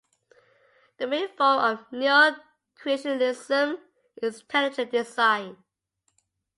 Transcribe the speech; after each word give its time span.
The 0.97 1.05
main 1.05 1.27
form 1.37 1.59
of 1.59 1.85
neo-creationism 1.91 3.75
is 4.23 4.41
intelligent 4.41 4.89
design. 4.91 5.57